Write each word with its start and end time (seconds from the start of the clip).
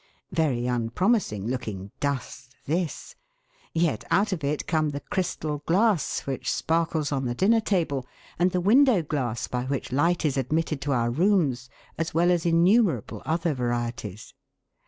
Very 0.31 0.65
unpromising 0.65 1.45
looking" 1.45 1.91
dust" 2.09 2.55
this, 2.65 3.13
yet 3.71 4.03
out 4.09 4.33
of 4.33 4.43
it 4.43 4.65
come 4.65 4.89
the 4.89 4.99
crystal 4.99 5.59
glass 5.67 6.21
which 6.21 6.51
sparkles 6.51 7.11
on 7.11 7.25
the 7.25 7.35
dinner 7.35 7.59
table, 7.61 8.07
and 8.39 8.49
the 8.49 8.59
window 8.61 9.03
glass 9.03 9.47
by 9.47 9.65
which 9.65 9.91
light 9.91 10.25
is 10.25 10.37
admitted 10.37 10.81
to 10.81 10.91
our 10.91 11.11
rooms, 11.11 11.69
as 11.99 12.15
well 12.15 12.31
as 12.31 12.47
innumerable 12.47 13.21
other 13.27 13.53
varieties. 13.53 14.33